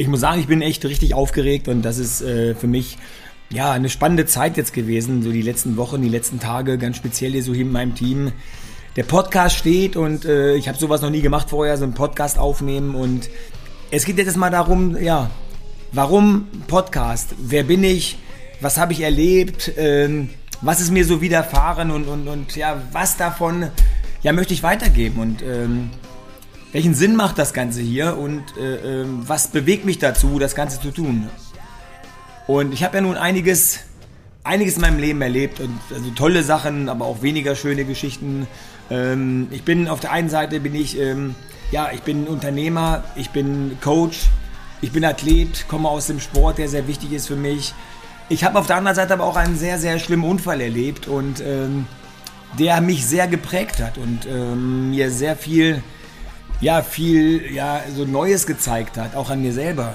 [0.00, 2.96] Ich muss sagen, ich bin echt richtig aufgeregt und das ist äh, für mich
[3.50, 7.32] ja eine spannende Zeit jetzt gewesen, so die letzten Wochen, die letzten Tage, ganz speziell
[7.32, 8.32] hier so hier in meinem Team.
[8.96, 12.38] Der Podcast steht und äh, ich habe sowas noch nie gemacht vorher, so einen Podcast
[12.38, 13.28] aufnehmen und
[13.90, 15.28] es geht jetzt mal darum, ja,
[15.92, 17.34] warum Podcast?
[17.36, 18.16] Wer bin ich?
[18.62, 19.70] Was habe ich erlebt?
[19.76, 20.30] Ähm,
[20.62, 23.66] was ist mir so widerfahren und, und, und ja, was davon
[24.22, 25.90] ja, möchte ich weitergeben und ähm,
[26.72, 30.80] welchen Sinn macht das Ganze hier und äh, äh, was bewegt mich dazu, das Ganze
[30.80, 31.28] zu tun?
[32.46, 33.80] Und ich habe ja nun einiges,
[34.44, 38.46] einiges in meinem Leben erlebt und also tolle Sachen, aber auch weniger schöne Geschichten.
[38.90, 41.34] Ähm, ich bin auf der einen Seite bin ich, ähm,
[41.70, 44.26] ja, ich bin Unternehmer, ich bin Coach,
[44.80, 47.74] ich bin Athlet, komme aus dem Sport, der sehr wichtig ist für mich.
[48.28, 51.40] Ich habe auf der anderen Seite aber auch einen sehr, sehr schlimmen Unfall erlebt und
[51.40, 51.86] ähm,
[52.58, 55.82] der mich sehr geprägt hat und ähm, mir sehr viel
[56.60, 59.94] ja, viel, ja, so Neues gezeigt hat, auch an mir selber.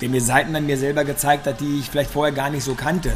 [0.00, 2.74] Der mir Seiten an mir selber gezeigt hat, die ich vielleicht vorher gar nicht so
[2.74, 3.12] kannte.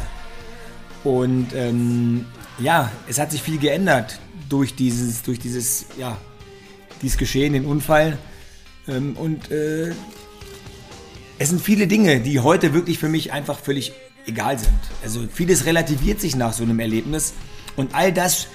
[1.03, 2.25] Und ähm,
[2.59, 6.17] ja, es hat sich viel geändert durch dieses, durch dieses, ja,
[7.01, 8.17] dieses Geschehen, den Unfall.
[8.87, 9.91] Ähm, und äh,
[11.39, 13.91] es sind viele Dinge, die heute wirklich für mich einfach völlig
[14.25, 14.79] egal sind.
[15.03, 17.33] Also vieles relativiert sich nach so einem Erlebnis.
[17.75, 18.47] Und all das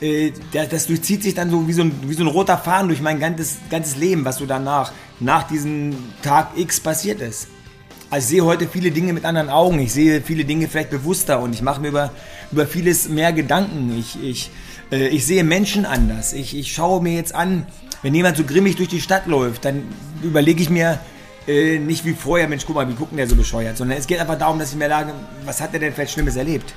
[0.00, 3.00] äh, das durchzieht sich dann so wie so, ein, wie so ein roter Faden durch
[3.00, 7.48] mein ganzes, ganzes Leben, was so danach, nach diesem Tag X passiert ist.
[8.10, 11.40] Also ich sehe heute viele Dinge mit anderen Augen, ich sehe viele Dinge vielleicht bewusster
[11.40, 12.10] und ich mache mir über,
[12.50, 13.98] über vieles mehr Gedanken.
[13.98, 14.50] Ich, ich,
[14.90, 16.32] äh, ich sehe Menschen anders.
[16.32, 17.66] Ich, ich schaue mir jetzt an,
[18.02, 19.82] wenn jemand so grimmig durch die Stadt läuft, dann
[20.22, 20.98] überlege ich mir,
[21.46, 24.20] äh, nicht wie vorher, Mensch, guck mal, wie gucken der so bescheuert, sondern es geht
[24.20, 25.12] einfach darum, dass ich mir sage,
[25.44, 26.74] was hat der denn vielleicht Schlimmes erlebt?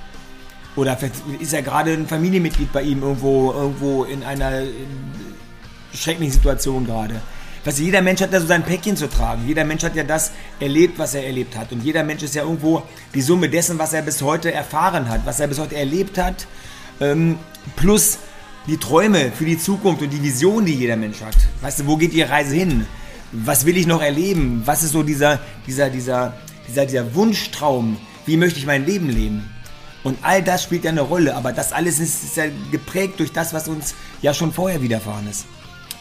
[0.75, 4.64] Oder vielleicht ist ja gerade ein Familienmitglied bei ihm irgendwo, irgendwo in einer
[5.94, 7.22] schrecklichen Situation gerade.
[7.63, 9.44] Weißt du, jeder Mensch hat ja so sein Päckchen zu tragen.
[9.47, 11.72] Jeder Mensch hat ja das erlebt, was er erlebt hat.
[11.72, 12.81] Und jeder Mensch ist ja irgendwo
[13.13, 16.47] die Summe dessen, was er bis heute erfahren hat, was er bis heute erlebt hat.
[17.00, 17.38] Ähm,
[17.75, 18.17] plus
[18.66, 21.35] die Träume für die Zukunft und die Vision, die jeder Mensch hat.
[21.62, 22.88] Weißt du, wo geht die Reise hin?
[23.31, 24.63] Was will ich noch erleben?
[24.66, 26.34] Was ist so dieser, dieser, dieser,
[26.67, 27.97] dieser, dieser Wunschtraum?
[28.25, 29.50] Wie möchte ich mein Leben leben?
[30.03, 33.31] Und all das spielt ja eine Rolle, aber das alles ist, ist ja geprägt durch
[33.31, 35.45] das, was uns ja schon vorher widerfahren ist.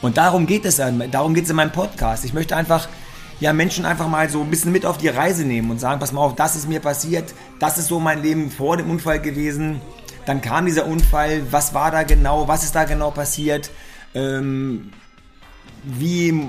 [0.00, 0.80] Und darum geht es,
[1.10, 2.24] darum geht es in meinem Podcast.
[2.24, 2.88] Ich möchte einfach
[3.40, 6.12] ja, Menschen einfach mal so ein bisschen mit auf die Reise nehmen und sagen, pass
[6.12, 9.80] mal auf, das ist mir passiert, das ist so mein Leben vor dem Unfall gewesen.
[10.26, 13.70] Dann kam dieser Unfall, was war da genau, was ist da genau passiert,
[14.14, 14.92] ähm,
[15.82, 16.48] wie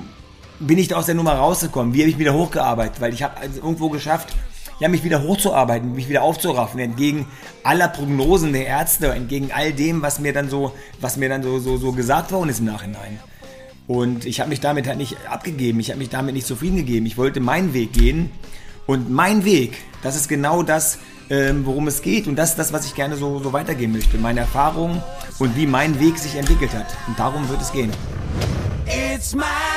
[0.59, 3.37] bin ich da aus der Nummer rausgekommen, wie habe ich wieder hochgearbeitet, weil ich habe
[3.37, 4.35] also irgendwo geschafft,
[4.81, 7.27] ja, mich wieder hochzuarbeiten, mich wieder aufzuraffen, entgegen
[7.63, 11.59] aller Prognosen der Ärzte, entgegen all dem, was mir dann so, was mir dann so,
[11.59, 13.19] so, so gesagt worden ist im Nachhinein.
[13.87, 17.05] Und ich habe mich damit halt nicht abgegeben, ich habe mich damit nicht zufrieden gegeben.
[17.05, 18.31] Ich wollte meinen Weg gehen.
[18.87, 20.97] Und mein Weg, das ist genau das,
[21.29, 22.27] ähm, worum es geht.
[22.27, 24.17] Und das ist das, was ich gerne so, so weitergeben möchte.
[24.17, 25.03] Meine Erfahrungen
[25.37, 26.87] und wie mein Weg sich entwickelt hat.
[27.07, 27.91] Und darum wird es gehen.
[28.87, 29.70] It's my